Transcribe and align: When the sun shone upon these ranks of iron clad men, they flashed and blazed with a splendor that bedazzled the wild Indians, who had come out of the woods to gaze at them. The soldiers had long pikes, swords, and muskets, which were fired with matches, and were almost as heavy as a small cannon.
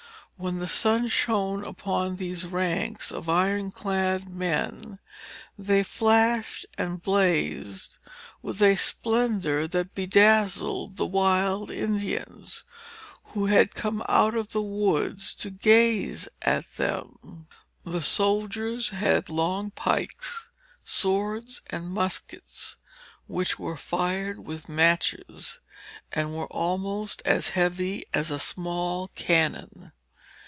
When 0.37 0.55
the 0.57 0.65
sun 0.65 1.07
shone 1.07 1.63
upon 1.63 2.15
these 2.15 2.45
ranks 2.45 3.11
of 3.11 3.29
iron 3.29 3.69
clad 3.69 4.27
men, 4.27 4.97
they 5.55 5.83
flashed 5.83 6.65
and 6.79 6.99
blazed 6.99 7.99
with 8.41 8.59
a 8.63 8.75
splendor 8.75 9.67
that 9.67 9.93
bedazzled 9.93 10.97
the 10.97 11.05
wild 11.05 11.69
Indians, 11.69 12.63
who 13.25 13.45
had 13.45 13.75
come 13.75 14.03
out 14.09 14.35
of 14.35 14.49
the 14.51 14.63
woods 14.63 15.35
to 15.35 15.51
gaze 15.51 16.27
at 16.41 16.71
them. 16.71 17.45
The 17.83 18.01
soldiers 18.01 18.89
had 18.89 19.29
long 19.29 19.69
pikes, 19.69 20.49
swords, 20.83 21.61
and 21.69 21.91
muskets, 21.91 22.77
which 23.27 23.59
were 23.59 23.77
fired 23.77 24.43
with 24.43 24.67
matches, 24.67 25.59
and 26.11 26.33
were 26.35 26.47
almost 26.47 27.21
as 27.25 27.49
heavy 27.49 28.05
as 28.11 28.31
a 28.31 28.39
small 28.39 29.09
cannon. 29.09 29.91